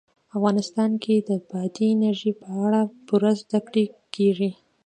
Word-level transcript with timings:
افغانستان 0.35 0.91
کې 1.03 1.15
د 1.29 1.31
بادي 1.49 1.85
انرژي 1.93 2.31
په 2.41 2.47
اړه 2.65 2.81
پوره 3.05 3.31
زده 3.41 3.59
کړه 3.67 3.83
کېږي. 4.15 4.51